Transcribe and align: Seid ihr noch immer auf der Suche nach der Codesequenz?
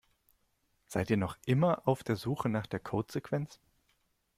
Seid 0.87 1.11
ihr 1.11 1.17
noch 1.17 1.37
immer 1.45 1.87
auf 1.87 2.01
der 2.03 2.15
Suche 2.15 2.49
nach 2.49 2.65
der 2.65 2.79
Codesequenz? 2.79 3.59